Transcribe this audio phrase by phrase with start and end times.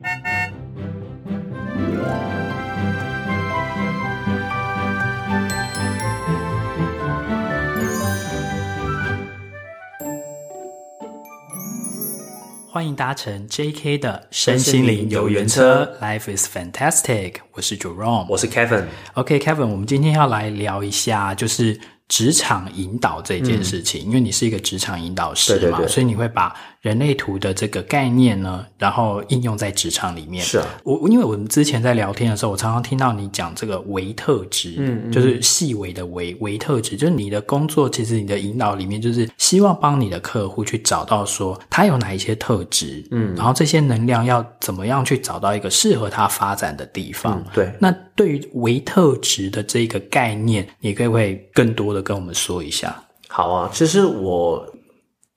[0.00, 0.06] 欢
[12.86, 17.38] 迎搭乘 JK 的身心灵游园车，Life is fantastic。
[17.54, 18.84] 我是 Jerome，我是 Kevin。
[19.14, 21.80] OK，Kevin，我们今天要来聊一下，就是。
[22.08, 30.44] 职场引导这件事情，嗯、因为你是一个职场引导师嘛，对对对，所以你会把人类图的这个概念呢，然后应用在职场里面。
[30.44, 47.38] 是啊，我因为我们之前在聊天的时候，我常常听到你讲这个微特质，嗯，嗯，就是细微的微微特质，就是你的工作其实你的引导里面就是希望帮你的客户去找到说他有哪一些特质，嗯，然后这些能量要怎么样去找到一个适合他发展的地方。
[47.38, 51.98] 嗯、对，那对于微特质的这个概念，你可不可以更多的？
[52.08, 52.96] 跟我们说一下。
[53.28, 54.66] 好啊，其实我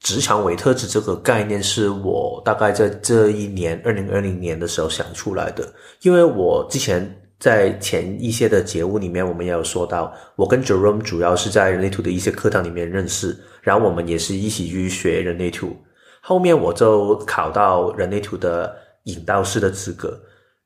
[0.02, 5.68] 职场维特质这个概念是我大概在这一年二零二零年的时候想出来的，
[6.02, 15.76] 因为我之前在前一些的节目里面，我们也有说到，我跟 Jerome 主要是在人类图的一些课堂里面认识，然后我们也是一起去学人类图，
[16.20, 20.20] 后面我就考到人类图的引导师的资格。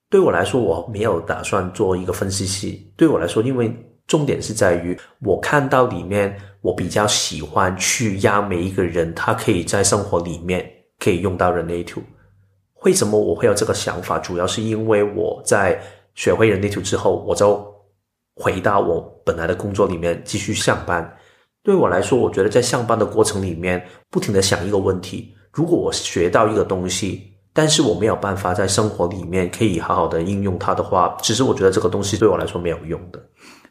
[0.09, 2.73] 对我来说，我没有打算做一个分析师。
[2.95, 3.75] 对我来说，因为
[4.07, 12.01] 重点是在于，我看到里面，我比较喜欢去压每一个人，他可以在生活里面可以用到人类图。
[12.83, 14.19] 为什么我会有这个想法？
[14.19, 15.79] 主要是因为我在
[16.13, 17.65] 学会人类图之后，我就
[18.35, 21.17] 回到我本来的工作里面继续上班。
[21.63, 33.19] 对我来说，我觉得在上班的过程里面，不停的想一个问题：如果我学到一个东西，但是我没有办法在生活里面可以好好的应用它的话，其实我觉得这个东西对我来说没有用的。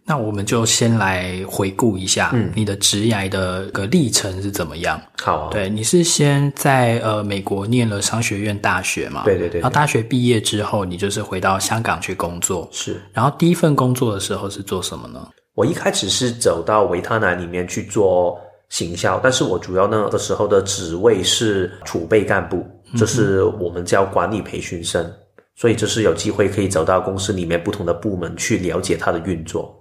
[0.06, 5.00] 那我们就先来回顾一下，嗯，你的职涯的个历程是怎么样？
[5.22, 9.22] 好啊，对，你是先在呃美国念了商学院大学嘛？
[9.24, 9.62] 对对对。
[9.62, 12.68] 然后大学毕业之后，你就是回到香港去工作。
[12.70, 13.00] 是。
[13.14, 15.26] 然后第一份工作的时候是做什么呢？
[15.54, 25.14] 我一开始是走到维他奶里面去做行销，但是我主要那个时候的职位是储备干部，就是我们叫管理培训生，嗯，
[25.56, 29.80] 所以就是有机会可以走到公司里面不同的部门去了解它的运作。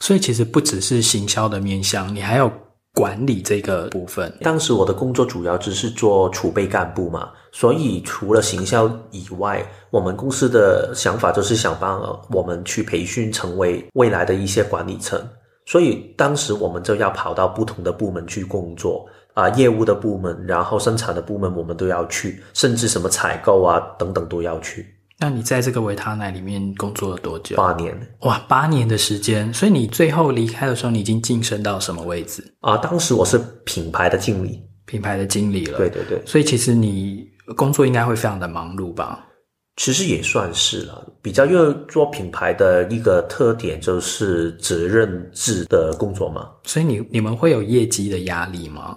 [0.00, 2.50] 所以其实不只是行销的面向，你还有
[2.92, 4.32] 管理这个部分。
[4.40, 15.22] 当时我的工作主要只是做储备干部嘛，所以除了行销以外，我们公司的想法就是想帮我们去培训成为未来的一些管理层。
[15.66, 24.84] 所以当时我们就要跑到不同的部门去工作啊，业务的部门，然后生产的部门我们都要去，甚至什么采购啊等等都要去。
[25.20, 27.54] 那你在这个维他奶里面工作了多久？
[27.54, 27.94] 八年。
[28.20, 29.52] 哇，八年的时间。
[29.52, 32.42] 所以你最后离开的时候，你已经晋升到什么位置？
[32.60, 35.76] 啊，当时我是品牌的经理，品牌的经理了。
[35.76, 36.22] 对对对。
[36.24, 39.26] 所以其实你工作应该会非常的忙碌吧？
[39.76, 46.48] 其实也算是了，比较因为做品牌的一个特点就是责任制的工作嘛。
[46.64, 48.96] 所以你你们会有业绩的压力吗？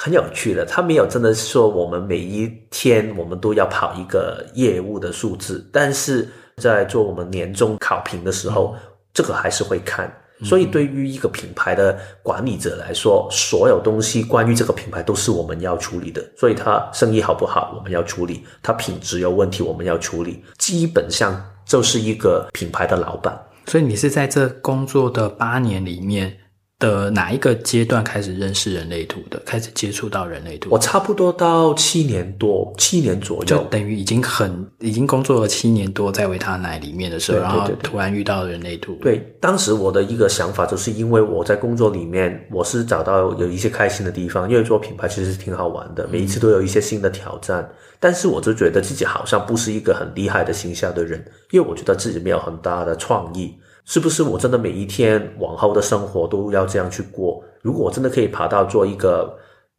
[0.00, 8.80] 很有趣的，他没有真的说我们每一天我们都要跑一个业务的数字，但是在做我们年终考评的时候，嗯、
[9.12, 10.08] 这个还是会看。
[10.44, 16.24] 所以对于一个品牌的管理者来说，所有东西关于这个品牌都是我们要处理的。
[16.36, 20.44] 所以他生意好不好，我们要处理；他品质有问题，我们要处理。
[20.56, 23.36] 基本上就是一个品牌的老板。
[23.66, 26.38] 所以你是在这工作的八年里面，
[26.78, 29.42] 的哪一个阶段开始认识人类图的？
[29.44, 30.70] 开始接触到人类图？
[30.70, 38.94] 我差不多到七年多，七年左右，就等于已经很已经工作了七年多，在维他奶里面的时候，对对对对，然后突然遇到人类图。
[39.00, 47.60] 对，当时我的一个想法就是，因为我在工作里面，我是找到有一些开心的地方，因为做品牌其实挺好玩的，每一次都有一些新的挑战。
[47.60, 47.68] 嗯、
[47.98, 51.18] 但是我就觉得自己好像不是一个很厉害的形象的人，
[51.50, 53.52] 因为我觉得自己没有很大的创意。
[53.88, 57.42] 是不是我真的每一天往后的生活都要这样去过？
[57.62, 59.34] 如果我真的可以爬到做一个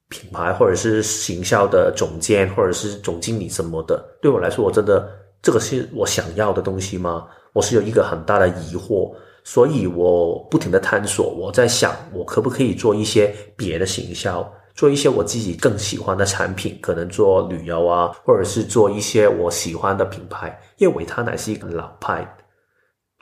[0.10, 5.08] 品牌或者是行销的总监或者是总经理什么的，对我来说，我真的
[5.44, 7.28] 这个是我想要的东西吗？
[7.54, 9.14] 我是有一个很大的疑惑，
[9.44, 11.30] 所以我不停的探索。
[11.30, 20.60] 我在想，我可不可以做一些别的行销，做一些我自己更喜欢的产品，可能做旅游啊，或者是做一些我喜欢的品牌。
[20.78, 22.28] 因为维他奶是一个老派。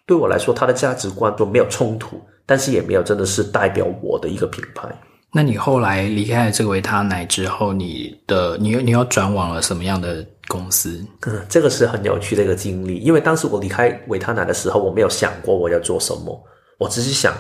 [0.08, 4.90] 对我来说，它的价值观都没有冲突，但是也没有真的是代表我的一个品牌。
[5.34, 11.06] 那你后来离开了这个维他奶之后，你的你又你又转往了什么样的公司？
[11.28, 13.00] 嗯，这个是很有趣的一个经历。
[13.00, 16.42] 因为当时我离开维他奶的时候，我没有想过我要做什么，
[16.80, 17.36] 我只是想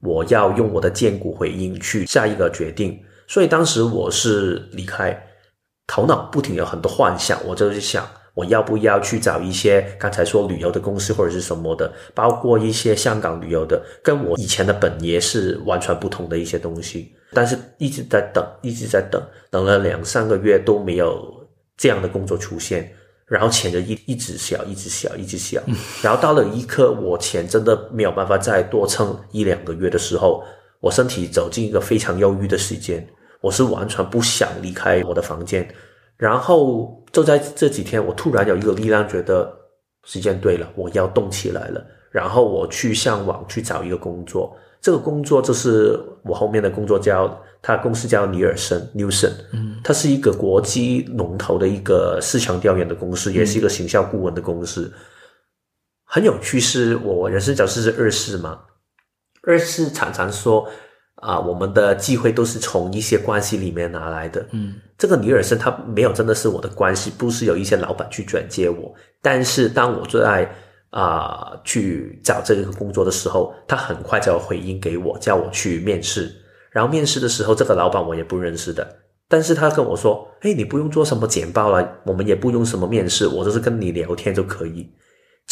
[0.00, 2.96] 我要用我的荐骨回应去下一个决定。
[3.26, 5.20] 所以当时我是离开，
[5.88, 8.06] 头脑不停有很多幻想，我就是想。
[8.34, 17.12] 我要不要去找一些刚才说旅游的公司或者是什么的，包括一些香港旅游的，跟我以前的本业是完全不同的一些东西。
[17.34, 21.46] 但是一直在等，一直在等，等了两三个月都没有
[21.76, 22.90] 这样的工作出现，
[23.26, 25.60] 然后钱就一一直小，一直小，一直小。
[26.02, 30.44] 然后到了一刻，我钱真的没有办法再多撑一两个月的时候，
[30.80, 33.06] 我身体走进一个非常忧郁的时间，
[33.40, 35.66] 我是完全不想离开我的房间。
[36.18, 39.54] 然后就在这几天，我突然有一个力量，觉得
[40.04, 41.84] 时间对了，我要动起来了。
[42.10, 54.92] 然后我去上网去找一个工作，这个工作就是我后面的工作叫，叫他公司叫尼尔森 （Nielsen），嗯，它是一个国际龙头的一个市场调研的公司，也是一个行销顾问的公司。
[54.94, 55.00] 嗯、
[56.04, 58.60] 很有趣，是我人生角色是二世嘛，
[59.42, 60.68] 二世常常说。
[61.16, 64.44] 啊，我们的机会都是从一些关系里面拿来的。
[64.50, 68.92] 嗯，这个尼尔森他没有真的是我的关系，不是有一些老板去转接我。
[69.20, 70.52] 但是当我在
[70.90, 76.30] 啊去找这个工作的时候，他很快就要回应给我，叫我去面试。
[76.70, 78.96] 然后面试的时候，这个老板我也不认识的，
[79.28, 84.90] 但是他跟我说：“哎，你不用做什么简报了，我们也不用什么面试，我就是跟你聊天就可以。”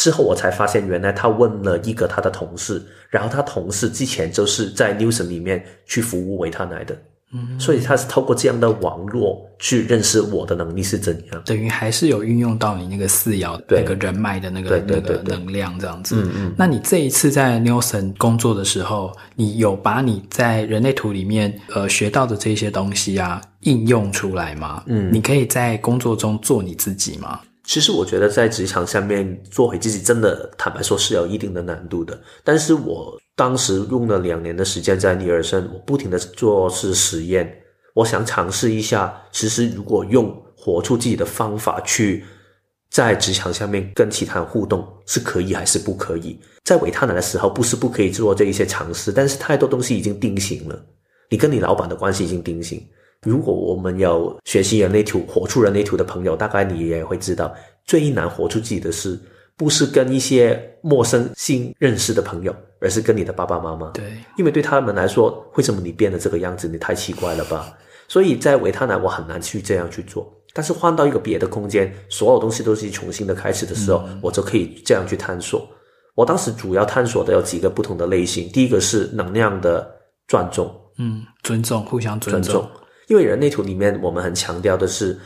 [0.01, 6.97] 之后我才发现，原来他问了一个他的同事，然后他同事之前就是在 Nielsen 里面去服务维他奶的，
[7.31, 16.15] 嗯，所以他是透过这样的网络去认识我的能力是怎样，等于还是有运用到你那个四爻那个人脉的那个那个能量这样子。
[16.17, 16.55] 嗯嗯。
[16.57, 24.83] 那你这一次在 Nielsen 工作的时候，你有把你在人类图里面呃学到的这些东西啊应用出来吗？
[24.87, 27.39] 嗯，你可以在工作中做你自己吗？
[27.71, 32.21] 其实我觉得在职场上面做回自己，真的坦白说是有一定的难度的。
[32.43, 37.49] 但是我当时用了两年的时间在尼尔森，我不停的做是实验，
[37.93, 42.25] 我想尝试一下，其实如果用活出自己的方法去
[42.89, 46.37] 在职场下面跟其他人互动，是可以还是不可以？
[46.65, 50.77] 在维他奶的时候，不是不可以做这一些尝试，但是太多东西已经定型了，
[51.29, 52.85] 你跟你老板的关系已经定型。
[53.25, 57.53] 如果我们有学习人类图、活出人类图的朋友，大概你也会知道，
[57.85, 59.19] 最难活出自己的是，
[59.55, 63.91] 不是跟一些陌生新认识的朋友，而是跟你的爸爸妈妈。
[63.91, 64.03] 对，
[64.37, 66.67] 因为对他们来说，为什么你变得这个样子？
[66.67, 67.71] 你太奇怪了吧？
[68.07, 70.27] 所以在维他奶，我很难去这样去做。
[70.53, 75.65] 但是换到一个别的空间，所有东西都是重新的开始的时候，嗯、我就可以这样去探索。
[76.15, 79.89] 我当时主要探索的有几个不同的类型，第一个是能量的
[80.27, 82.41] 尊重，嗯，尊重，互相尊重。
[82.41, 82.69] 尊重
[83.11, 85.19] 因为人类图里面，我们很强调的是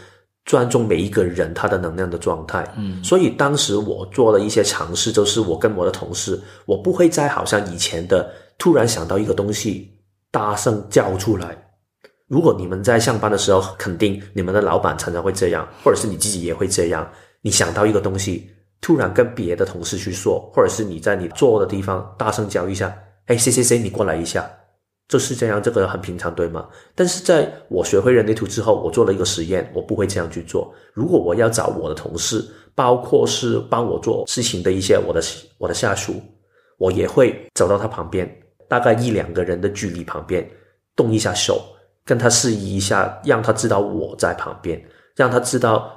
[0.44, 2.68] 尊重每一个人他的能量的状态。
[2.76, 8.28] 嗯，所以当时我做了一些尝试，就是我跟我的同事，我不会再好像以前的
[8.58, 9.88] 突然想到一个东西，
[10.32, 11.56] 大声叫出来。
[12.28, 17.08] 如果你们在上班的时候，肯定你们的老板常常会这样，或者是你自己也会这样。
[17.44, 18.50] 你想到一个东西，
[18.82, 22.92] 突然跟别的同事去说，或者是你在你坐的地方大声叫一下
[23.28, 24.50] ：“哎，谁谁谁，你过来一下。”
[25.08, 26.68] 就是这样，这个很平常，对吗？
[26.96, 30.74] 但是在我学会人类图之后，我做了一个实验，我不会这样去做。
[30.94, 32.44] 如果我要找我的同事，
[32.74, 35.22] 包括是帮我做事情的一些我的
[35.58, 36.22] 我的下属，
[36.78, 38.30] 我也会走到他旁边，
[38.68, 40.50] 大概一两个人的距离旁边，
[40.96, 41.62] 动一下手，
[42.04, 44.84] 跟他示意一下，让他知道我在旁边，
[45.16, 45.95] 让他知道。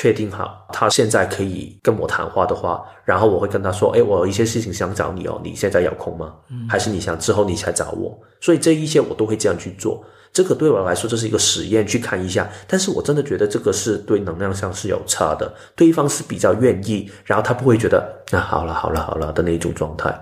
[0.00, 6.36] 确定好，他现在可以跟我谈话的话，然后我会跟他说：“哎，我有一些事情想找你哦，你现在有空吗？
[6.52, 10.04] 嗯，还是你想之后你才找我？”所以这一些我都会这样去做。
[10.32, 12.48] 这个对我来说，这是一个实验，去看一下。
[12.68, 20.16] 但是我真的觉得这个是对能量上是有差的，对方是比较愿意，然后他不会觉得那好了好了好了的那种状态。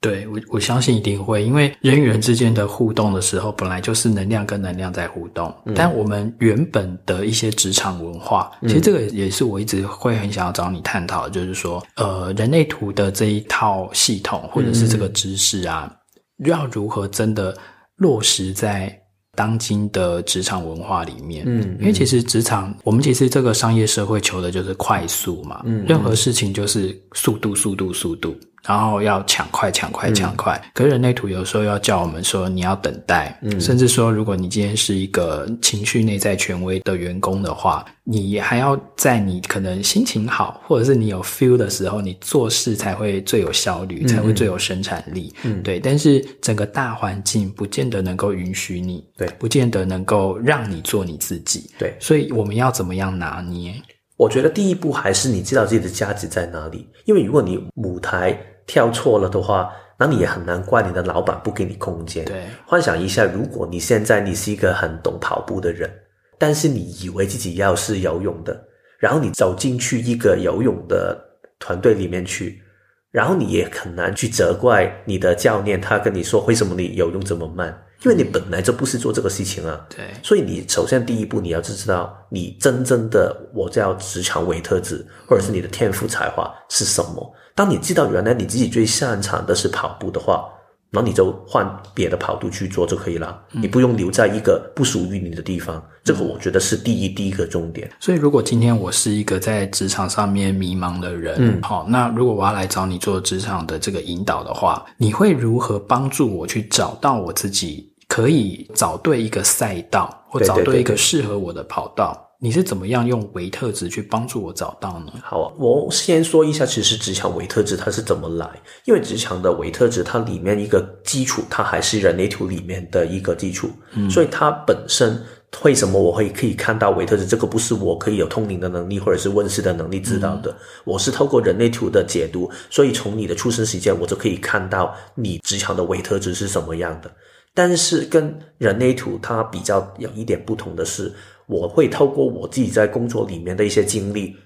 [0.00, 5.54] 对，我我相信一定会，因为人与人之间的互动的时候，本来就是能量跟能量在互动。
[5.66, 15.94] 嗯、但我们原本的一些职场文化，其实这个也是我一直会很想要找你探讨的，就是说，呃，人类图的这一套系统或者是这个知识啊，
[16.38, 17.54] 嗯、要如何真的
[17.96, 18.98] 落实在
[19.36, 21.44] 当今的职场文化里面？
[21.46, 28.34] 嗯，嗯因为其实职场，我们其实这个商业社会求的就是快速嘛，任何事情就是速度，速度，速度。
[28.66, 45.32] 然后要抢快、抢快、抢快，嗯、可是人类图有时候要叫我们说你要等待，嗯、甚至说如果你今天是一个情绪内在权威的员工的话，你还要在你可能心情好或者是你有 feel 的时候，你做事才会最有效率，嗯、才会最有生产力。
[45.42, 45.80] 嗯，对。
[45.80, 51.96] 但是整个大环境不见得能够允许你，对，不见得能够让你做你自己，对。
[51.98, 53.74] 所以我们要怎么样拿捏？
[54.20, 62.26] 我觉得第一步还是你知道自己的价值在哪里，因为如果你舞台跳错了的话，那你也很难怪你的老板不给你空间。
[62.26, 65.90] 对，幻想一下，如果你现在你是一个很懂跑步的人，
[66.36, 68.62] 但是你以为自己要是游泳的，
[68.98, 71.18] 然后你走进去一个游泳的
[71.58, 72.62] 团队里面去，
[73.10, 79.80] 然后你也很难去责怪你的教练，他跟你说为什么你游泳这么慢，因为你本来就不是做这个事情啊。
[79.88, 87.34] 对，所以你首先第一步你要知道你真正的我叫职场微特质，或者是你的天赋才华是什么。
[87.54, 90.48] 当你知道原来你自己最擅长的是跑步的话。
[90.92, 91.64] 然后你就换
[91.94, 95.80] 别的跑步去做就可以了，嗯，你不用留在一个不属于你的地方。
[96.02, 97.88] 这个我觉得是第一第一个重点。
[98.00, 107.89] 所以，如果今天我是一个在职场上面迷茫的人，嗯，好，那如果我要来找你做职场的这个引导的话，你会如何帮助我去找到我自己
[108.20, 112.26] 可以找对一个赛道，或找对一个适合我的跑道？
[112.42, 115.12] 你是怎么样用维特值去帮助我找到呢？
[115.22, 118.46] 好啊，我先说一下，其实职场维特值它是怎么来？
[118.84, 125.22] 因为职场的维特值，它里面一个基础，它还是人类图里面的一个基础，嗯，所以它本身
[125.62, 127.26] 为什么我会可以看到维特值？
[127.26, 137.10] 这个不是我可以有通灵的能力或者是问世的能力知道的，嗯，我是透过人类图的解读，所以从你的出生时间，我就可以看到你职场的维特值是什么样的。
[137.54, 141.12] 但是跟人类图它比较有一点不同的是。
[141.46, 144.36] 我会透过我自己在工作里面的一些经历，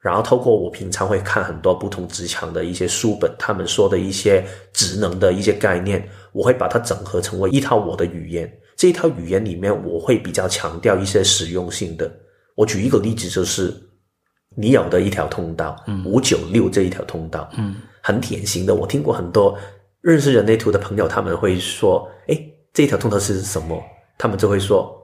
[0.00, 8.48] 然后透过我平常会看很多不同职场的一些书本，他们说的一些职能的一些概念，我会把它整合成为一套我的语言。
[8.76, 12.08] 这一套语言里面，我会比较强调一些实用性的。
[12.54, 13.74] 我举一个例子，就是
[14.54, 18.76] 你有的一条通道，嗯，五九六这一条通道，嗯，很典型的。
[18.76, 19.58] 我听过很多
[20.00, 23.82] 认识人类图的朋友，他们会说：“诶，这一条通道是什么？”
[24.18, 24.94] 他们就会说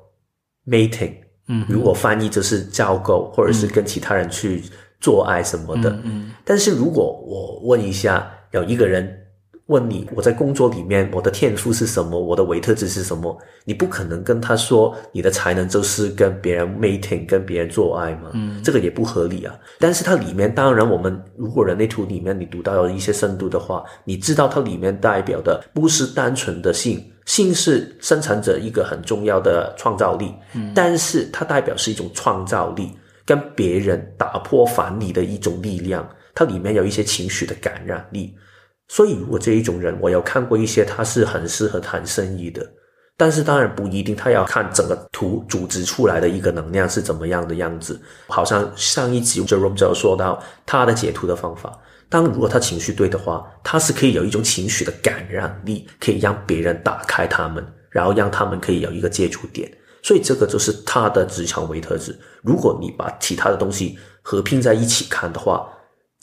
[0.67, 1.15] ：“mating。”
[1.51, 4.63] 嗯，如果翻译就是交媾，或者是跟其他人去
[5.01, 5.89] 做爱什么的。
[5.91, 9.11] 嗯，嗯，但是如果我问一下，有一个人
[9.69, 13.35] 问你，我在工作里面我的天赋是什么，我的维特质是什么？
[13.65, 18.31] 你不可能跟他说你的才能就是跟别人 mating，跟别人做爱嘛。
[18.35, 19.59] 嗯，这个也不合理啊。
[19.79, 27.03] 但是它里面，当然我们如果人类图里面你读到有一些深度的话，你知道它里面代表的不是单纯的性。
[27.29, 32.91] 性是生产者一个很重要的创造力，嗯，但是它代表是一种创造力，
[33.27, 36.09] 跟别人打破藩篱的一种力量。
[36.35, 38.35] 它里面有一些情绪的感染力，
[38.89, 42.67] 所以如果这一种人，我有看过一些，他是很适合谈生意的，
[43.15, 48.01] 但是当然不一定，他要看整个图组织出来的一个能量是怎么样的样子。
[48.29, 51.79] 好像上一集 Jerome 就有说到他的解图的方法。
[52.09, 59.71] 当如果他情绪对的话，他是可以有一种情绪的感染力，可以让别人打开他们，然后让他们可以有一个接触点。
[60.03, 62.19] 所以这个就是他的职场微特质。
[62.43, 65.69] 如果你把其他的东西合并在一起看的话，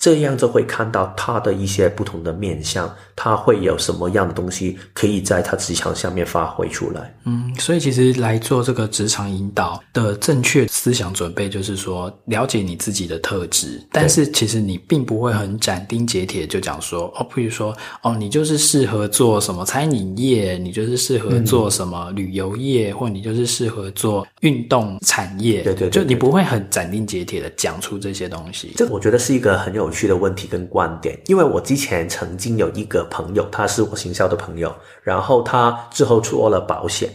[0.06, 7.12] 这样就会看到他的一些不同的面相，他会有什么样的东西可以在他职场下面发挥出来。
[7.24, 25.64] 嗯，所以其实来做这个职场引导的正确思想准备，就是说了解你自己的特质，但是其实你并不会很斩钉截铁就讲说哦，譬如说哦，你就是适合做什么餐饮业，你就是适合做什么旅游业，嗯、或你就是适合做运动产业。
[25.64, 28.74] 对对，对，对，对，就你不会很斩钉截铁的讲出这些东西。
[28.76, 29.95] 这我觉得是一个很有。
[29.96, 37.10] 去的问题跟观点，因为我之前曾经有一个朋友，他是我行销的朋友，然后他之后做了保险，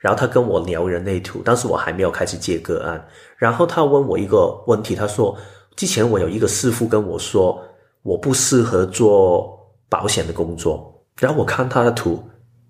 [0.00, 3.02] 然后他跟我聊人类图，当时我还没有开始接个案，
[3.38, 5.34] 然后他问我一个问题，他说
[5.76, 7.62] 之前我有一个师傅跟我说
[8.02, 9.56] 我不适合做
[9.88, 12.22] 保险的工作，然后我看他的图，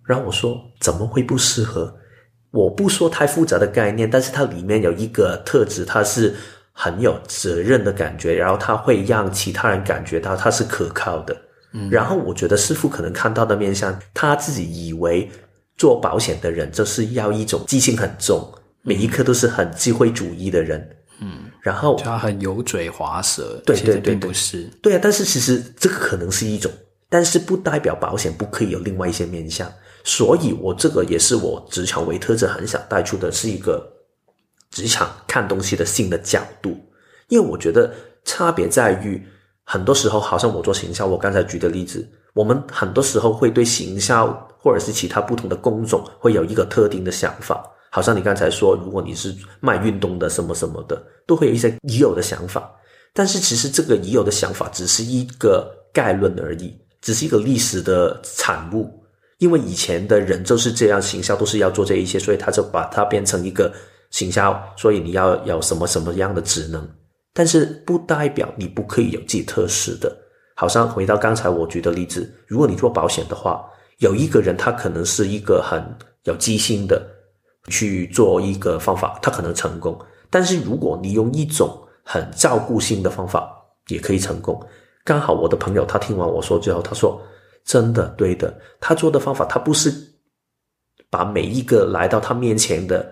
[0.04, 1.92] 然后我说怎么会不适合？
[2.50, 6.35] 我不说太复杂的概念，但是它里面有一个特质，它是。
[6.76, 11.35] 很有责任的感觉，然后他会让其他人感觉到他是可靠的。
[11.73, 15.31] 嗯，然后我觉得师傅可能看到的面相，他自己以为
[15.76, 18.52] 做保险的人就是要一种记性很重，
[18.83, 20.97] 每一刻都是很机会主义的人。
[21.21, 25.00] 嗯，然后他很油嘴滑舌，对对对，不是，对啊。
[25.00, 26.71] 但是其实这个可能是一种，
[27.09, 29.73] 但是不代表保险不可以有另外一些面相。
[30.02, 33.94] 所以我这个也是我职场维特质很想带出的是一个。
[34.75, 36.76] 职场看东西的新的角度，
[37.28, 39.25] 因为我觉得差别在于，
[39.62, 42.04] 很多时候好像我做行销，我刚才举的例子，
[42.35, 44.26] 我们很多时候会对行销
[44.59, 52.69] 或者是其他不同的工种会有一个特定的想法，好像你刚才说，如果你是卖运动的什么什么的，都会有一些已有的想法，
[53.12, 58.90] 但是其实这个已有的想法只是一个概论而已，只是一个历史的产物，
[59.38, 63.73] 因为以前的人就是这样，行销都是要做这一些，所以他就把它变成一个。
[64.14, 66.88] 行销，所以你要有什么什么样的职能，
[67.33, 70.16] 但是不代表你不可以有自己特色的。
[70.54, 73.68] 好像回到刚才我举的例子，如果你做保险的话，
[73.99, 75.83] 有一个人他可能是一个很
[76.26, 77.04] 有机心的
[77.66, 79.99] 去做一个方法，他可能成功。
[80.30, 83.52] 但是如果你用一种很照顾性的方法
[83.88, 84.64] 也可以成功。
[85.02, 87.21] 刚好我的朋友他听完我说之后，他说
[87.66, 89.92] ：“真的，对的，他做的方法，他不是
[91.11, 93.04] 把每一个来到他面前的。”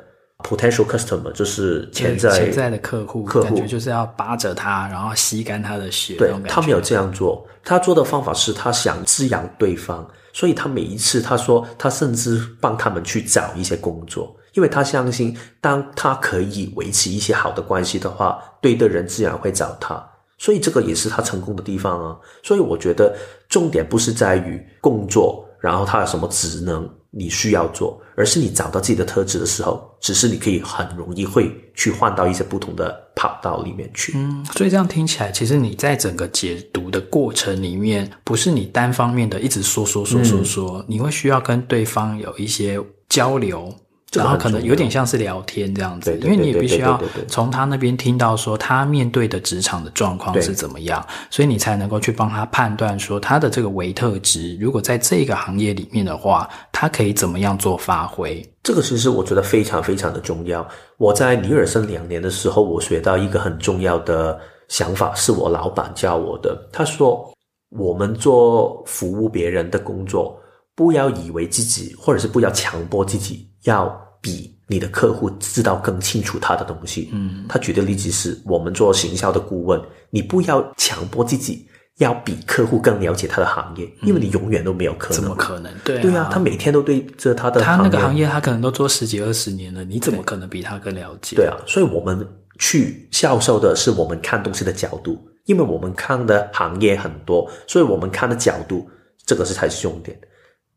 [0.43, 6.15] Potential customer 就是潜在潜在的客户，客户感觉就是要扒着他，然后吸干他的血。
[6.17, 20.05] 对，他没有这样做，他做的方法是他想滋养对方，所以他每一次他说，他甚至帮他们去找一些工作，因为他相信，当他可以维持一些好的关系的话，对的人自然会找他，
[20.39, 22.17] 所以这个也是他成功的地方啊。
[22.43, 23.15] 所以我觉得
[23.49, 26.87] 重点不是在于工作，然后他有什么职能。
[27.15, 34.15] 你需要做，而是你找到自己的特质的时候，只是你可以很容易会去换到一些不同的跑道里面去。
[34.17, 43.71] 嗯，所以这样听起来，其实你在整个解读的过程里面，不是你单方面的一直说说说说说，嗯，你会需要跟对方有一些交流。
[44.13, 58.47] 然后可能有点像是聊天这样子，因为你也必须要从他那边听到说他面对的职场的状况是怎么样，所以你才能够去帮他判断说他的这个维特值，如果在这个行业里面的话，他可以怎么样做发挥。
[58.63, 60.67] 这个其实我觉得非常非常的重要。
[60.99, 64.39] 我在尼尔森两年的时候，我学到一个很重要的
[64.69, 66.57] 想法，是我老板教我的。
[66.71, 67.33] 他说，
[67.71, 70.39] 我们做服务别人的工作，
[70.75, 73.49] 不要以为自己，或者是不要强迫自己。
[73.65, 77.11] 要比你的客户知道更清楚他的东西。
[77.13, 81.65] 嗯，他举的例子是我们做行销的顾问，你不要强迫自己
[81.99, 85.15] 要比客户更了解他的行业，因为你永远都没有可能。
[85.15, 85.73] 怎么可能？
[85.85, 91.37] 对啊，对啊，他每天都对着他的他那个行业，他可能都做十几二十年了，你怎么可能比他更了解？
[91.37, 92.27] 对啊，所以我们
[92.59, 98.89] 去销售的是我们看东西的角度，因为我们看的行业很多，所以我们看的角度，
[99.25, 100.19] 这个是才是重点。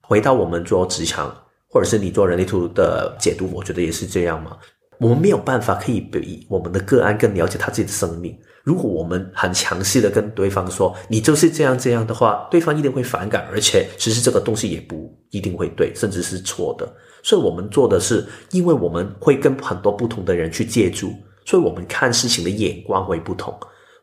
[0.08, 1.36] 回到我们做职场。
[1.68, 4.56] 或者是你做人力图的解读，我觉得也是这样嘛。
[4.98, 8.34] 我们没有办法可以比我们的个案更了解他自己的生命。
[8.64, 16.90] 如果我们很强势的跟对方说你就是这样这样的话，对方一定会反感，而且其实这个东西也不一定会对，甚至是错的。
[17.22, 21.12] 所以我们做的是，因为我们会跟很多不同的人去接触，
[21.44, 23.54] 所以我们看事情的眼光会不同。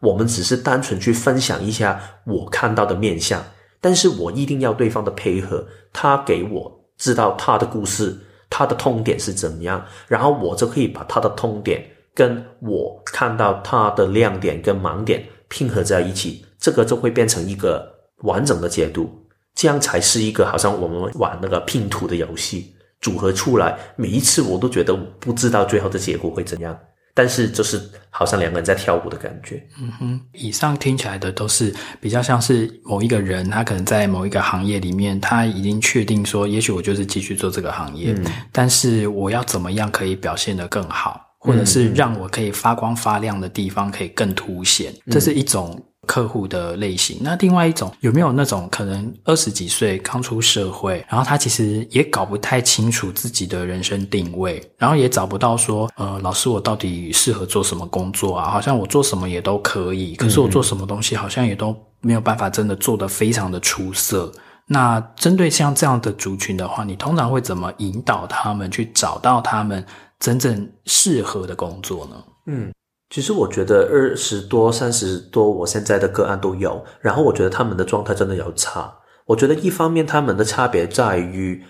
[0.03, 3.42] 我们只是单纯去分享一下我看到的面相，
[3.83, 6.79] 但是我一定要对方的配合，他给我。
[6.99, 8.16] 知道他的故事，
[8.49, 19.11] 他的痛点是怎么样，然后我就可以把他的痛点跟我看到他的亮点跟盲点拼合在一起，这个就会变成一个完整的解读，
[19.57, 26.79] 这样才是一个好像我们玩那个拼图的游戏，组合出来，每一次我都觉得不知道最后的结果会怎样。
[27.14, 29.62] 但是就是好像两个人在跳舞的感觉。
[29.81, 45.81] 嗯哼，以上听起来的都是比较像是某一个人，他可能在某一个行业里面，他已经确定说，也许我就是继续做这个行业，嗯，但是我要怎么样可以表现得更好，或者是让我可以发光发亮的地方可以更凸显，这是一种。
[46.06, 58.50] 客户的类型，那另外一种有没有那种可能二十几岁刚出社会，然后他其实也搞不太清楚自己的人生定位，然后也找不到说，呃，老师我到底适合做什么工作啊？
[58.50, 64.30] 好像我做什么也都可以，可是我做什么东西好像也都没有办法真的做得非常的出色。
[64.66, 69.84] 那针对像这样的族群的话，你通常会怎么引导他们去找到他们
[70.18, 72.16] 真正适合的工作呢？
[72.46, 72.72] 嗯。
[73.12, 76.83] 其实我觉得二十多、三十多，我现在的个案都有。
[76.98, 78.90] 然后我觉得他们的状态真的有差。
[79.27, 81.62] 我觉得一方面他们的差别在于，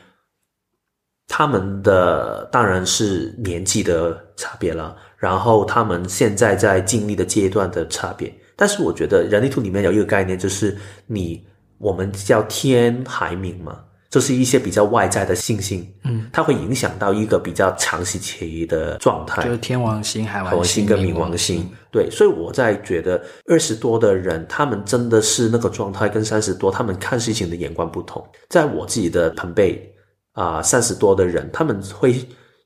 [1.26, 8.32] 他们的当然是年纪的差别了，然后他们现在在经历的阶段的差别。
[8.54, 10.78] 但是我觉得人力图里面有一个概念，就是
[11.08, 11.44] 你
[11.78, 13.80] 我们叫天海冥嘛。
[14.12, 21.66] 就是一些比较外在的信心，嗯，它会影响到一个比较长时期的状态，就是天王星、海王星跟冥王星。
[21.90, 28.22] 对，所以我在觉得二十多的人，他们真的是那个状态跟三十多，他们看事情的眼光不同。
[28.50, 29.82] 在我自己的朋辈
[30.34, 32.14] 啊，三十多的人，他们会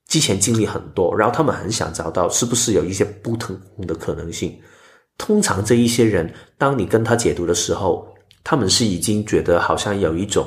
[0.09, 3.57] 之前经历很多，然后他们很想找到是不是有一些不同
[3.87, 4.53] 的可能性。
[5.17, 6.29] 通常这一些人，
[6.59, 8.05] 当你跟他解读的时候，
[8.43, 10.45] 他们是已经觉得好像有一种。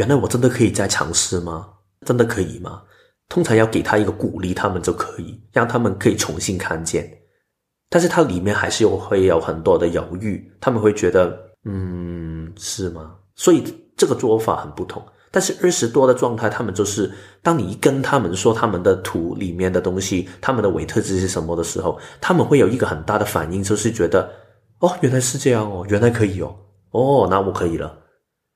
[0.00, 1.68] 原来我真的可以再尝试吗？
[2.06, 2.80] 真的可以吗？
[3.28, 7.06] 通常要给他一个鼓励，他们就可以让他们可以重新看见。
[7.90, 13.14] 但是它里面还是有会有很多的犹豫，他们会觉得，嗯，是吗？
[13.36, 13.62] 所以
[13.94, 15.04] 这个做法很不同。
[15.30, 24.32] 但是二十多的状态，他们就是当你一跟他们说他们的图里面的东西，他们的维特质是什么的时候，他们会有一个很大的反应，就是觉得，
[24.78, 26.56] 哦，原来是这样哦，原来可以哦，
[26.92, 27.98] 哦，那我可以了。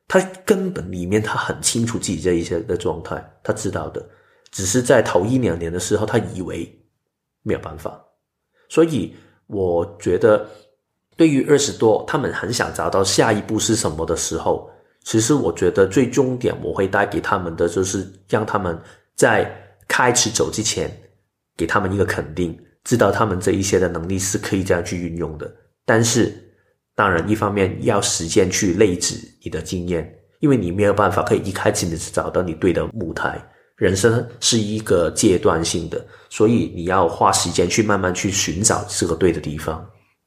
[0.07, 4.05] 他根本里面他很清楚自己这一些的状态，他知道的，
[4.51, 6.71] 只是在头一两年的时候，他以为
[7.43, 8.01] 没有办法。
[8.69, 9.15] 所以
[9.47, 10.47] 我觉得
[11.17, 14.71] 对于二十多，他们很想找到下一步是什么的时候，
[15.05, 18.79] 其实我觉得最终点我会带给他们的就是让他们
[19.15, 19.51] 在
[19.89, 20.91] 开始走之前，
[21.57, 25.51] 给他们一个肯定，知道他们这一些的能力是可以这样去运用的。
[25.85, 26.44] 但是，
[26.95, 30.09] 当然一方面要时间去累积你的经验，
[30.41, 33.41] 因为你没有办法可以一开始你就找到你对的舞台。
[33.77, 39.85] 人生是一个阶段性的，所以你要花时间去慢慢去寻找这个对的地方。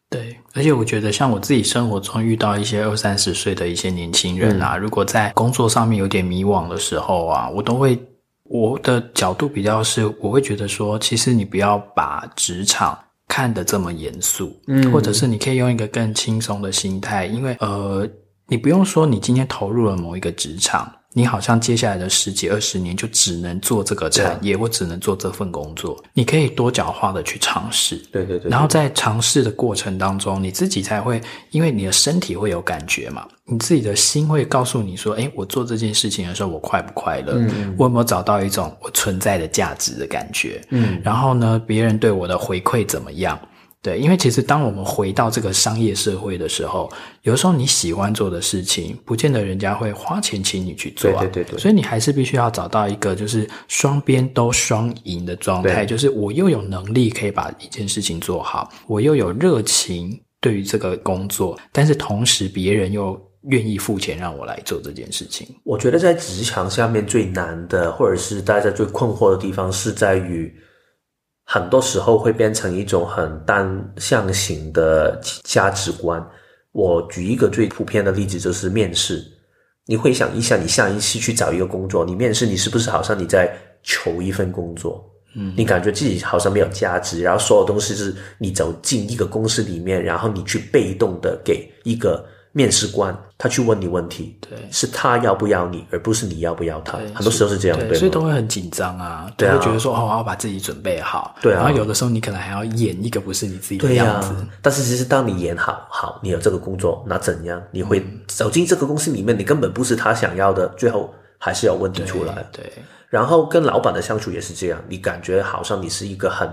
[0.10, 7.98] 对，而且我觉得像我自己生活中遇到一些二三十岁的一些年轻人啊，嗯、如果在工作上面有点迷惘的时候啊，我都会
[8.44, 18.08] 我的角度比较是，我会觉得说，其实你不要把职场看得这么严肃，嗯，或者是你可以用一个更轻松的心态，因为呃，
[18.48, 20.92] 你不用说你今天投入了某一个职场。
[21.18, 26.00] 你好像接下来的十几二十年就只能做这个产业，或只能做这份工作。
[26.14, 28.52] 你可以多角化的去尝试，对对对。
[28.52, 37.34] 然后在尝试的过程当中，你自己才会，因为你的身体会有感觉嘛，你自己的心会告诉你说：“哎，我做这件事情的时候，我快不快乐？
[37.36, 40.62] 嗯，我有没有找到一种我存在的价值的感觉？
[40.70, 43.40] 嗯，然后呢，别人对我的回馈怎么样？”
[43.80, 51.22] 对，因为其实当我们回到这个商业社会的时候，有时候你喜欢做的事情，不见得人家会花钱请你去做啊。
[51.22, 51.60] 对对对对。
[51.60, 65.48] 所以你还是必须要找到一个就是双边都双赢的状态，就是我又有能力可以把一件事情做好，我又有热情对于这个工作，但是同时别人又愿意付钱让我来做这件事情。
[65.64, 70.54] 我觉得在职场下面最难的，或者是大家最困惑的地方，是在于。
[71.50, 76.22] 很多时候会变成一种很单向型的价值观。
[76.74, 79.24] 我举一个最普遍的例子，就是面试。
[79.86, 83.50] 你会想一下，你下一期去找一个工作，你面试，你是不是好像你在
[83.82, 85.10] 求一份工作？
[85.38, 92.26] 嗯，你感觉自己好像没有价值，然后所有东西是你走进一个公司里面，然后你去被动的给一个。
[92.58, 96.98] 面试官他去问你问题，对，是他要不要你，而不是你要不要他。
[97.14, 101.58] 很多时候是这样，对，所以都会很紧张啊，对，会觉得说哦，我要把自己准备好，对啊。
[101.58, 107.62] 然后有的时候你可能还要演一个不是你自己的样子，但是其实当你演好，好，你有这个工作，那怎样？
[107.70, 112.44] 你会走进这个公司里面，你根本不是他想要的，最后还是有问题出来。
[112.52, 112.64] 对，
[113.08, 116.52] 然后跟老板的相处也是这样，你感觉好像你是一个很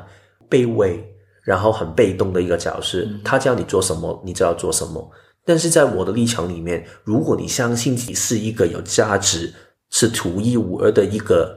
[0.50, 1.02] 卑微，
[1.44, 5.10] 然后很被动的一个角色，他叫你做什么，你就要做什么。
[5.44, 9.52] 但是在我的立场里面，如果你相信自己是一个有价值、
[9.90, 11.56] 是独一无二的一个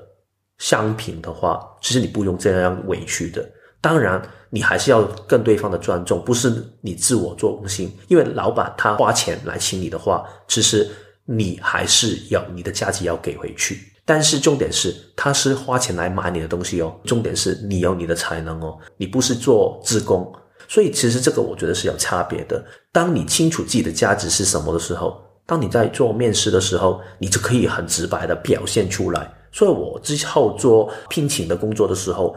[0.58, 3.48] 商品的话，其实你不用这样委屈的。
[3.80, 7.92] 当然，你还是要跟对方的尊重，不是你自我做中心。
[8.08, 10.90] 因为老板他花钱来请你的话，其实
[11.26, 13.80] 你还是要你的价值要给回去。
[14.04, 16.94] 但是重点是，他是花钱来买你的东西哦。
[17.06, 20.34] 重点是你有你的才能哦，你不是做自工。
[20.68, 22.64] 所以，其实这个我觉得是有差别的。
[22.92, 29.34] 当你清楚自己的价值是什么的时候，当你在做面试的时候，你就可以很直白的表现出来。
[29.52, 32.36] 所以我之后做聘请的工作的时候，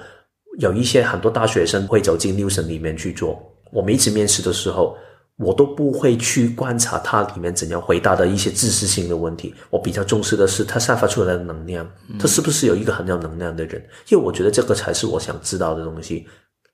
[0.58, 3.40] 有一些很多大学生会走进 Nielsen 里面去做。
[3.72, 4.96] 我每一次面试的时候，
[5.36, 9.54] 我都不会去观察他里面怎样回答的一些知识性的问题。
[9.70, 11.88] 我比较重视的是他散发出来的能量，
[12.18, 13.84] 他是不是有一个很有能量的人？
[14.08, 16.26] 因为我觉得这个才是我想知道的东西。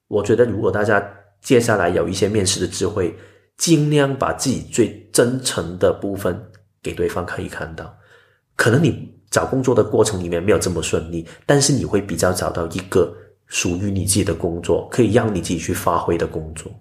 [0.08, 1.02] 我觉得如果大家
[1.46, 3.14] 接下来有一些面试的智慧，
[3.56, 6.36] 尽量把自己最真诚的部分
[6.82, 7.96] 给对方可以看到。
[8.56, 13.14] 可能你找工作的过程里面没有这么顺利，但是你会比较找到一个
[13.46, 16.72] 属于你自己的工作，可以让你自己去发挥的工作。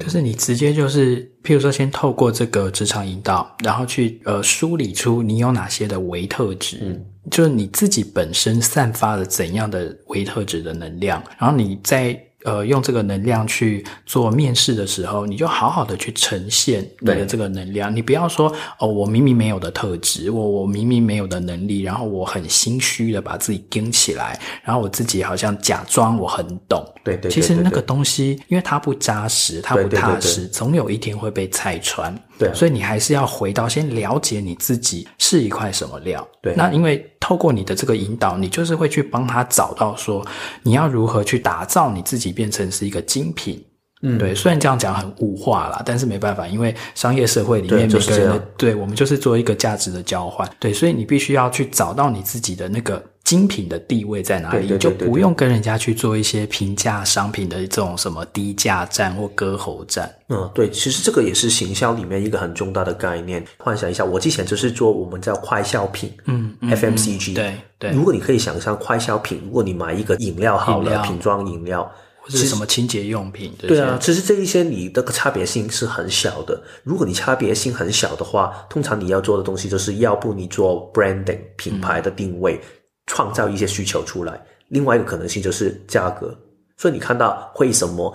[0.00, 12.18] 就是你直接就是，譬如说，先透过这个职场引导，然后去呃梳理出你有哪些的微特质，嗯，就是你自己本身散发了怎样的微特质的能量，然后你在。
[12.44, 17.94] 呃，用这个能量去做面试的时候，你就好好的去呈现你的这个能量。
[17.94, 26.84] 你不要说哦，我明明没有的特质，我我明明没有的能力，然后我很心虚的把自己盯起来，然后我自己好像假装我很懂。
[27.02, 32.14] 对对，对，对，对，其实那个东西，因为它不扎实，它不踏实，总有一天会被拆穿。
[32.48, 36.26] 对，所以你还是要回到先了解你自己是一块什么料。
[36.42, 37.10] 对，那因为。
[37.20, 40.22] 透过你的这个引导，你就是会去帮他找到说，
[40.62, 43.64] 你要如何去打造你自己变成是一个精品。
[44.02, 50.46] 嗯，对，虽然这样讲很物化啦，但是没办法，因为商业社会里面每个人对，我们就是做一个价值的交换。
[50.58, 53.02] 对，所以你必须要去找到你自己的那个。
[53.24, 54.68] 精品的地位在哪里？
[54.68, 60.14] 对对对对对，就不用跟人家去做一些平价商品的这种什么低价战或割喉战。
[60.28, 63.44] 嗯，对，其实这个也是行销里面一个很重大的概念。
[63.58, 67.34] 幻想一下，我之前就是做我们叫快消品，嗯，嗯，FMCG。
[67.34, 67.90] 对对。
[67.92, 73.54] 如果你可以想象快消品，如果你买一个饮料好了，瓶装饮料，或者是什么清洁用品。
[73.58, 76.62] 对啊，其实这一些你的差别性是很小的。
[76.82, 82.60] 如果你差别性很小的话，通常你要做的东西就是要不你做 branding 品牌的定位，嗯、
[83.06, 84.40] 创造一些需求出来。
[84.68, 86.36] 另外一个可能性就是价格。
[86.76, 88.12] 所以你看到为什么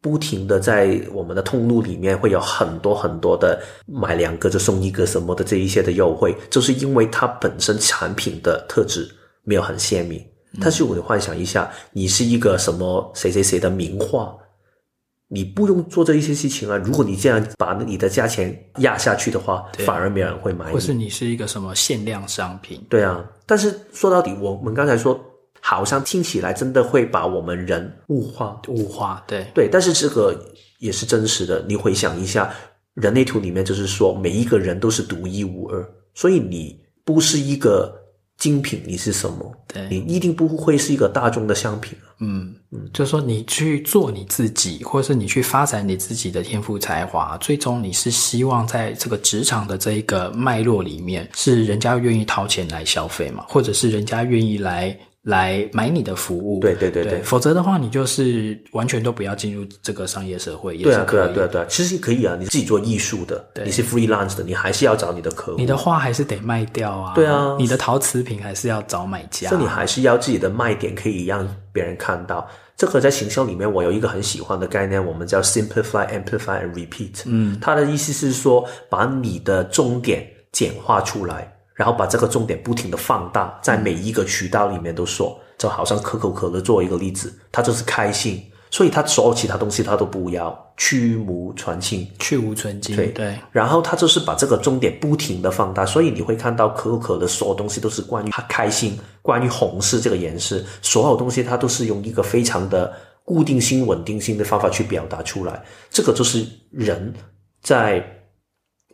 [0.00, 9.06] 不停的在我们的通路里面会有很多很多的买两个就送一个什么的这一些的优惠，就是因为它本身产品的特质
[9.42, 10.24] 没有很鲜明。
[10.60, 14.34] 但是我你幻想一下，你是一个什么谁谁谁的名画，
[15.28, 16.76] 你不用做这一些事情啊。
[16.76, 20.72] 如果你这样把你的价钱压下去的话，反而没有人会买你。
[20.72, 22.84] 或是你是一个什么限量商品？
[22.88, 23.24] 对啊。
[23.46, 25.18] 但是说到底，我们刚才说，
[25.60, 29.22] 好像听起来真的会把我们人物化，物化。
[29.26, 30.38] 对对，但是这个
[30.78, 31.64] 也是真实的。
[31.68, 32.52] 你回想一下，
[32.94, 37.94] 人类图里面就是说，每一个人都是独一无二，所以你不是一个。
[38.38, 39.52] 精品，你是什么？
[39.66, 41.98] 对，你一定不会是一个大众的商品。
[42.20, 54.98] 嗯嗯，就是说你去做你自己，或者是你去发展你自己的天赋才华，最终你是希望在这个职场的这一个脉络里面，是人家愿意掏钱来消费嘛，或者是人家愿意来。
[55.28, 60.74] 来买你的服务，对对对对，对，否则的话，你就是完全都不要进入这个商业社会。
[60.78, 67.12] 对啊，对啊，对啊，对啊，其实可以啊，你自己做艺术的，对，你是 freelance 的，你还是要找你的客户，你的画还是得卖掉啊。
[67.14, 72.48] 对啊，你的陶瓷品还是要找买家，所以你还是要自己的卖点可以让别人看到。
[72.74, 77.22] 这个在行销里面，我有一个很喜欢的概念，我们叫 simplify, amplify and repeat。
[77.26, 81.52] 嗯，它的意思是说，把你的重点简化出来。
[81.78, 93.38] 然后把这个重点不停的放大，在每一个渠道里面都说，就好像可口可乐做一个例子，它就是开心，所以它所有其他东西它都不要，去无存菁，去无存菁，对对。
[93.52, 107.14] 然后它就是把这个重点不停的放大，所以你会看到可口可乐所有东西都是关于它开心，关于红色这个颜色，所有东西它都是用一个非常的固定性、稳定性的方法去表达出来，这个就是人
[107.62, 108.04] 在。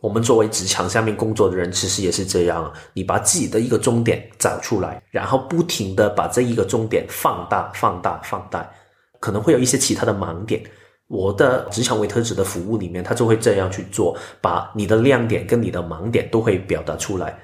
[0.05, 2.71] 我们作为职场下面工作的人，其实也是这样。
[2.93, 8.69] 你把自己的一个终点找出来，然后不停的把这一个终点放大、放大、放大，
[9.19, 10.61] 可能会有一些其他的盲点。
[11.07, 17.35] 我的职场为特质的服务里面，他就会这样去做，把你的亮点跟你的盲点都会表达出来。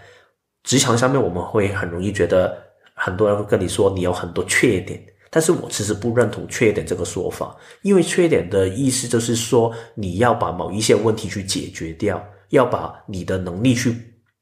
[0.63, 2.56] 职场上面我们会很容易觉得，
[2.93, 12.24] 很多人会跟你说你有很多缺点，但是我其实不认同缺点这个说法，因为缺点的意思就是说你要把某一些问题去解决掉。
[12.51, 13.95] 要把你的能力去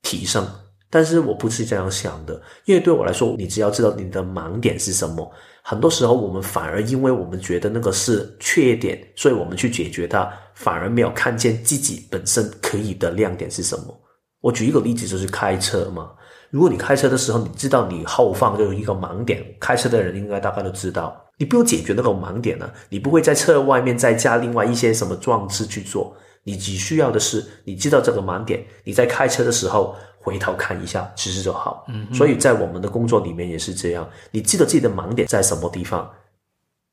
[0.04, 0.48] 提升，
[0.90, 5.32] 但是我不是这样想的，因为对我来说，你只要知道你的盲点是什么，
[5.64, 13.86] 很多时候我们反而因为我们觉得那个是缺点，所以我们去解决它，反而没有看见自己本身可以的亮点是什么。
[14.42, 16.12] 我举一个例子，就是开车嘛。
[16.50, 26.16] 如果你开车的时候，你知道你后方就有一个盲点，开车的人应该大概都知道，你不用解决那个盲点呢，你不会在车外面再加另外一些什么装置去做。
[26.44, 31.86] 你只需要的是，你知道这个盲点，你在开车的时候回头看一下，其实就好。
[31.90, 36.10] 嗯，所以在我们的工作里面也是这样，你记得自己的盲点在什么地方，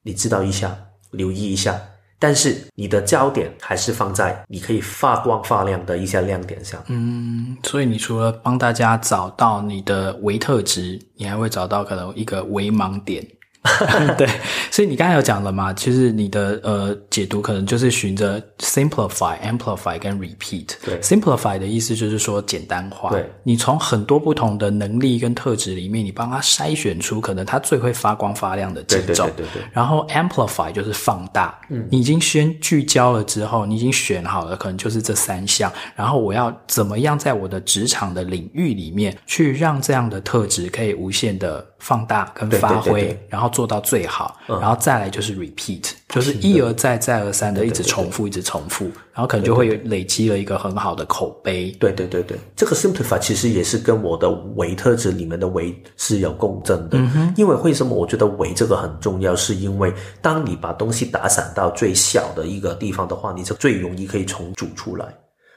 [0.03, 0.77] 你知道一下，
[1.11, 1.81] 留意一下，
[2.19, 6.83] 但是你的焦点还是放在你可以发光发亮的一些亮点上。
[6.89, 13.27] 嗯，所以你除了帮大家找到你的维特质，你还会找到可能一个微盲点。
[14.17, 14.29] 对，
[14.71, 15.73] 所以你刚才有讲了嘛？
[15.73, 20.67] 其实你的呃解读可能就是循着 simplify、amplify 跟 repeat。
[20.85, 23.11] 对，simplify 的意思就是说简单化。
[23.11, 29.05] 对，你从很多不同的能力跟特质里面，你帮他筛选出可能他最会发光发亮的几种。
[29.05, 29.63] 对对对对对。
[29.73, 31.59] 然后 amplify 就是放大。
[31.69, 35.73] 嗯，你已经先聚焦了之后，你已经选好了，可能就是这三项。
[35.95, 41.65] 然后我要怎么样在我的职场的领域里面去让这样的特质可以无限的。
[41.79, 51.71] 放大跟发挥，然后做到最好，嗯，然后再来就是 repeat，就是一而再再而三的一直重复，一直重复，然后可能就会累积了一个很好的口碑。
[51.81, 56.99] 对对对对，这个 simplify 其实也是跟我的维特质里面的维是有共振的。
[56.99, 59.35] 嗯哼，因为为什么我觉得维这个很重要？
[59.35, 59.91] 是因为
[60.21, 65.07] 当你把东西打散到最小的一个地方的话，你就最容易可以重组出来。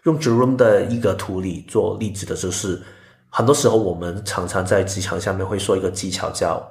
[0.05, 2.81] 用 Jerome 的一个图里做例子的就是。
[3.31, 6.67] 很多时候，我们常常在职场下面会说一个技巧叫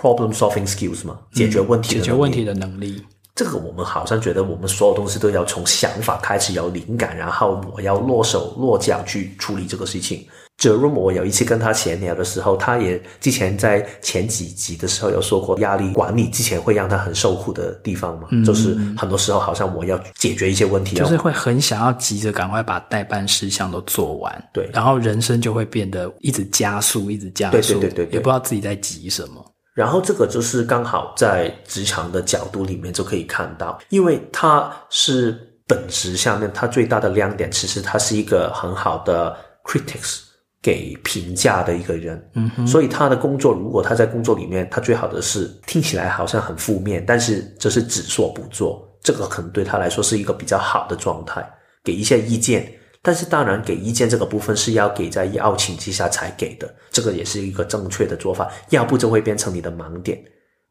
[0.00, 3.02] problem solving skills 嘛，解决问题的能力，嗯，解决问题的能力。
[3.34, 10.26] 这个我们好像觉得我们所有东西都要从想法开始有灵感，然后我要落手落脚去处理这个事情。
[10.58, 29.47] Jerome，我有一次跟他闲聊的时候，他也之前在前几集的时候有说过，压力管理之前会让他很受苦的地方嘛，嗯，就是很多时候好像我要解决一些问题，就是会很想要急着赶快把待办事项都做完，对，然后人生就会变得一直加速，一直加速，对对对对，对，也不知道自己在急什么。
[29.78, 35.38] 然后这个就是刚好在职场的角度里面就可以看到，因为他是
[35.68, 40.22] 本质下面他最大的亮点，其实他是一个很好的 critics
[40.60, 51.48] 给评价的一个人，嗯哼，所以他的工作如果他在工作里面，他最好的是听起来好像很负面，但是这是只说不做，这个可能对他来说是一个比较好的状态，
[51.84, 52.68] 给一些意见。
[53.00, 60.22] 但是当然，给意见这个部分是要给在邀请之下才给的，这个也是一个正确的做法，要不就会变成你的盲点。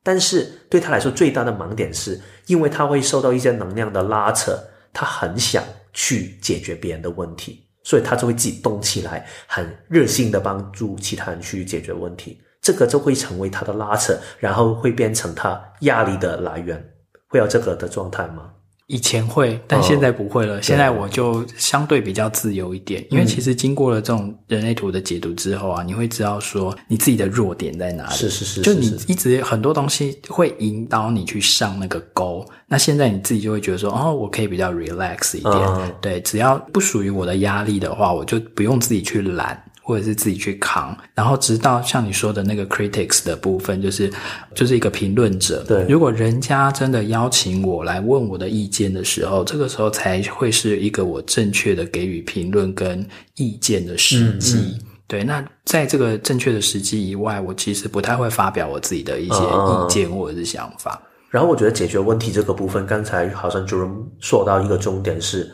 [0.03, 4.57] 但是对他来说，最大的盲点是因为他会受到一些能量的拉扯，
[4.93, 5.63] 他很想
[5.93, 16.81] 去解决别人的问题，所以他就会自己动起来，很热心的帮助其他人去解决问题，这个就会成为他的拉扯，然后会变成他压力的来源，
[17.29, 18.51] 会有这个的状态吗？
[18.87, 20.57] 以前会，但现在不会了。
[20.57, 28.15] 哦、现在我就相对比较自由一点，因为其实经过了这种人类图的解读之后啊，你会知道说你自己的弱点在哪里。
[28.15, 32.45] 是是是，就你一直很多东西会引导你去上那个钩。
[32.65, 35.53] 那现在你自己就会觉得说，哦，我可以比较 relax 一点。
[35.53, 39.61] 嗯、对，只要不属于我的压力的话，我就不用自己去拦。
[39.87, 44.11] 或者是自己去扛，然后直到像你说的那个 critics 的部分，就是
[44.53, 45.63] 就是一个评论者。
[45.65, 54.57] 对，如果人家真的邀请我来问我的意见的时候，这个时候才会是一个我正确的给予评论跟意见的时机。
[54.57, 61.01] 嗯嗯、对，那在这个正确的时机以外，我其实不太会发表我自己的一些意见或者是想法。
[61.01, 65.49] 嗯、然后我觉得解决问题这个部分，刚才好像 Jerome 说到一个重点是。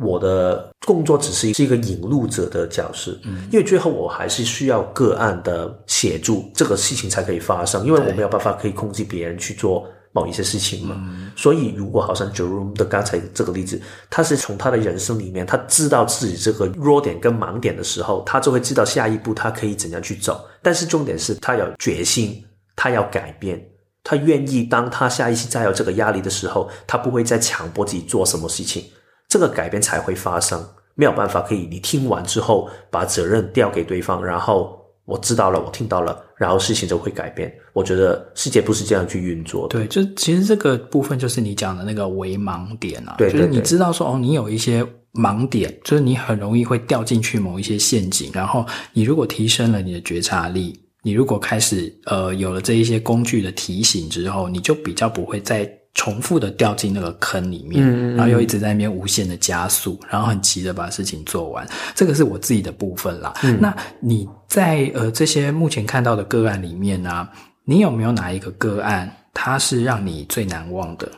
[0.00, 7.84] 我的工作只是是一个引路者的角色，嗯，因为最后我还是需要个案的协助，这个事情才可以发生。
[7.84, 20.44] 因为我没有办法可以控制别人去做某一些事情嘛，嗯，所以如果好像 Jerome 的刚才这个例子，他是从他的人生里面，他知道自己这个弱点跟盲点的时候，他就会知道下一步他可以怎样去走。
[20.62, 22.42] 但是重点是他有决心，
[22.74, 23.64] 他要改变，
[24.02, 28.84] 他愿意当他下一次再有这个压力的时候，他不会再强迫自己做什么事情。
[29.30, 30.62] 这个改变才会发生，
[30.96, 37.50] 没有办法可以你听完之后把责任调给对方，然后我知道了，我听到了，然后事情就会改变。
[37.72, 39.78] 我觉得世界不是这样去运作的。
[39.78, 55.70] 对，就其实这个部分就是你讲的那个为盲点啊，对，对，对，就是你知道说哦，你有一些盲点，就是你很容易会掉进去某一些陷阱，然后你如果提升了你的觉察力，你如果开始呃有了这一些工具的提醒之后，你就比较不会再。
[55.94, 61.66] 重复的掉进那个坑里面，嗯，然后又一直在那边无限的加速，然后很急的把事情做完。
[61.96, 63.34] 这个是我自己的部分啦。
[63.42, 67.28] 嗯，那你在呃这些目前看到的个案里面呢，
[67.64, 71.10] 你有没有哪一个个案，它是让你最难忘的？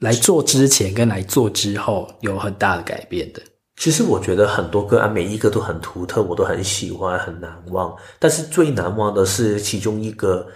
[0.00, 3.40] 来做之前跟来做之后有很大的改变的？
[3.76, 7.96] 其实我觉得很多个案每一个都很独特，我都很喜欢，很难忘。
[8.18, 10.46] 但是最难忘的是其中一个。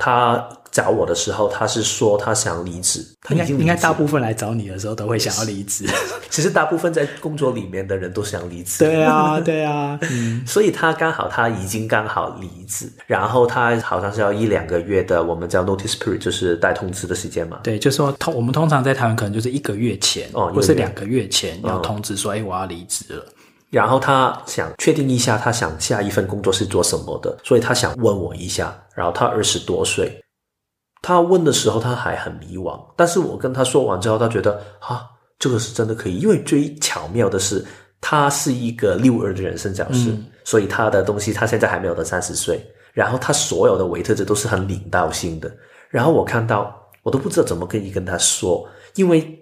[0.00, 3.06] 他找我的时候，他是说他想离职。
[3.20, 3.46] 他应该。
[3.46, 5.86] 应该大部分来找你的时候都会想要离职。
[6.30, 8.78] 其实大部分在工作里面的人都想离职。
[8.78, 9.98] 对啊， 对啊。
[10.10, 17.60] 嗯，所以他刚好他已经刚好离职，然后他好像是要一两个月的，我们叫 notice period，就是待通知的时间嘛。
[17.62, 23.22] 对，就是说通我们通常在台湾可能就是一个月前，哦，或是两个月前要通知说，哎、嗯，我要离职了。
[23.72, 28.78] 然后他想确定一下，他想下一份工作是做什么的，所以他想问我一下。
[28.94, 30.22] 然后他二十多岁，
[31.00, 32.78] 他问的时候他还很迷惘。
[32.94, 35.06] 但是我跟他说完之后，他觉得啊，
[35.38, 36.18] 这个是真的可以。
[36.18, 37.64] 因为最巧妙的是，
[37.98, 42.62] 他是一个六二的人生角色，嗯、所以他的东西他现在还没有到三十岁。
[42.92, 45.50] 然后他所有的维特质都是很领导性的。
[45.88, 49.38] 然后我看到，我都不知道怎么可以跟他说，因为。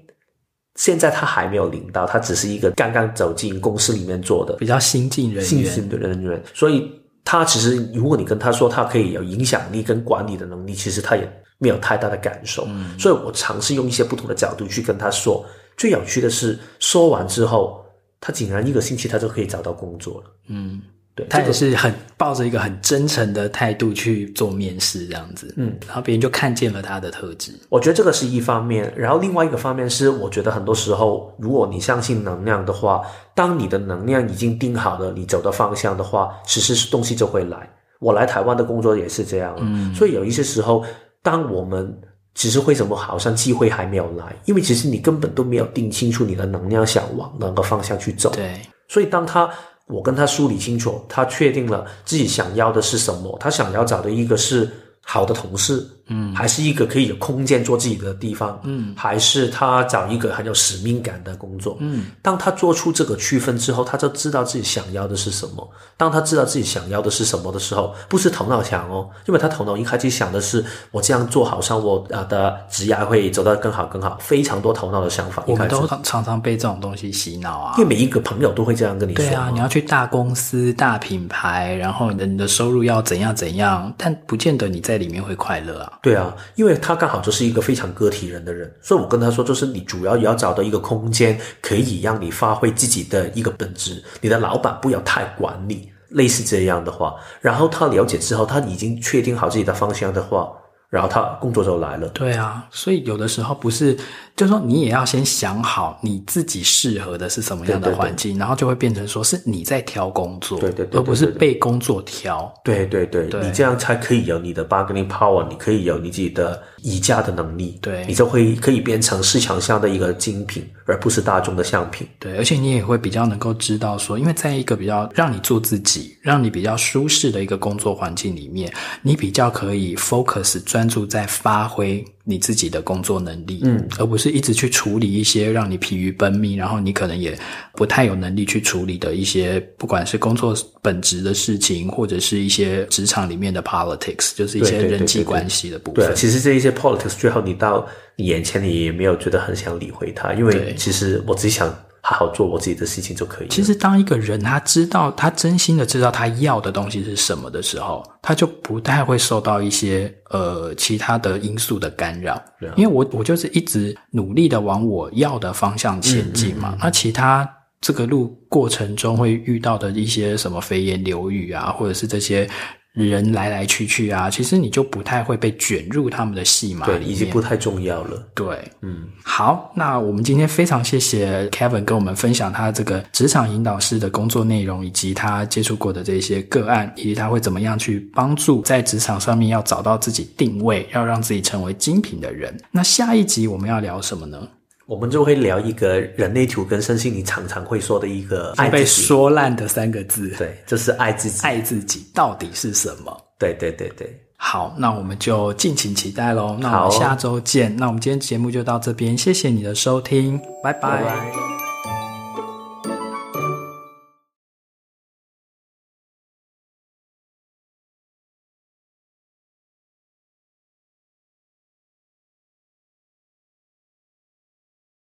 [0.80, 6.90] 现在他还没有领到，他只是一个刚刚走进公司里面做的比较新进人员，新进的人员，所以
[7.22, 12.64] 他其实如果你跟他说他可以有影响力跟管理的能力，其实他也没有太大的感受。
[12.68, 15.44] 嗯，所以我尝试用一些不同的角度去跟他说。
[15.76, 17.84] 最有趣的是，说完之后，
[18.18, 20.30] 他竟然一个星期他就可以找到工作了。
[20.48, 20.80] 嗯。
[21.20, 27.52] 对，他也是很抱着一个很真诚的态度去做面试，这样子，嗯，然后别人就看见了他的特质。
[27.68, 33.02] 我觉得这个是一方面，然后另外一个方面是，我觉得很多时候，如果你相信能量的话，
[33.34, 37.68] 当你的能量已经定好了，你走的方向的话，其实是东西就会来。
[38.00, 40.84] 我来台湾的工作也是这样，嗯，所以有一些时候，
[41.22, 41.94] 当我们
[42.34, 49.50] 其实为什么好像机会还没有来，因为其实你根本都没有定清楚你的能量想往哪个方向去走，对，所以当他。
[49.90, 53.36] 我跟他梳理清楚，他确定了自己想要的是什么。
[53.40, 54.70] 他想要找的一个是
[55.02, 65.70] 好的同事，嗯，还是一个可以有空间做自己的地方，嗯，还是他找一个很有使命感的工作，嗯，当他做出这个区分之后，他就知道自己想要的是什么。
[65.96, 75.44] 当他知道自己想要的是什么的时候，不是头脑强哦，因为他头脑一开始想的是我这样做好像我啊的职业会走到更好更好，非常多头脑的想法。
[75.46, 79.24] 我们都常常被这种东西洗脑啊，因为每一个朋友都会这样跟你说。
[79.24, 85.92] 对啊，你要去大公司、大品牌，然后你的收入要怎样怎样，但不见得你在里面会快乐啊。
[86.02, 94.02] 对啊，因为他刚好就是一个非常个体人的人，所以我跟他说，就是你主要也要找到一个空间，可以让你发挥自己的一个本质。
[94.20, 97.14] 你的老板不要太管你，类似这样的话。
[97.40, 100.50] 然后他了解之后，他已经确定好自己的方向的话。
[100.88, 102.08] 然后他工作就来了。
[102.08, 103.96] 对啊，所以有的时候不是，
[104.40, 112.52] 就是说你也要先想好你自己适合的是什么样的环境，对对对，然后就会变成说是你在挑工作，对对而不是被工作挑。
[112.64, 117.78] 对对对，对，你这样才可以有你的 bargaining power，你可以有你自己的议价的能力。
[117.80, 122.04] 对，你就会可以变成市场上的一个精品，而不是大众的相品。
[122.18, 128.72] 对，而且你也会比较能够知道说，因为在一个比较让你做自己、让你比较舒适的一个工作环境里面，
[129.02, 130.80] 你比较可以 focus 专。
[130.80, 137.36] 专注在发挥你自己的工作能力，嗯，而不是一直去处理一些让你疲于奔命，然后你可能也
[137.74, 146.04] 不太有能力去处理的一些，不管是工作本职的事情，或者是一些职场里面的 politics，就是一些人际关系的部分。
[146.04, 151.74] 对，对，对，对，对，其实这一些 politics 最后你到你眼前，你也没有觉得很想理会它，因为其实我只想。
[152.02, 153.48] 好好做我自己的事情就可以。
[153.48, 162.42] 其实，当一个人他知道他真心的知道他要的东西是什么的时候，他就不太会受到一些呃其他的因素的干扰。
[162.58, 166.70] 对，因为我我就是一直努力的往我要的方向前进嘛。
[166.70, 166.78] 嗯嗯嗯。
[166.82, 167.48] 那其他
[167.80, 172.48] 这个路过程中会遇到的一些什么飞言流语啊，或者是这些。
[172.92, 178.28] 人来来去去啊，其实你就不太会被卷入他们的戏码对，已经不太重要了。
[178.34, 192.52] 对，嗯，好，那我们今天非常谢谢 Kevin 跟我们分享他这个职场引导师的工作内容，以及他接触过的这些个案，以及他会怎么样去帮助在职场上面要找到自己定位，要让自己成为精品的人。
[192.72, 194.48] 那下一集我们要聊什么呢？
[194.90, 201.46] 我们就会聊一个人类图跟身心灵常常会说的一个爱被说烂的三个字，对，就是爱自己。
[201.46, 203.16] 爱自己到底是什么？
[203.38, 204.12] 对对对对。
[204.36, 206.56] 好，那我们就敬请期待喽。
[206.58, 207.76] 那我们下周见。
[207.76, 210.80] 那我们今天节目就到这边，谢谢你的收听，拜拜。
[210.80, 211.69] 拜拜。